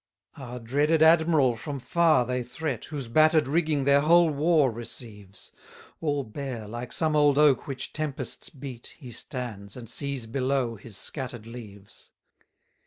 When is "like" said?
6.67-6.91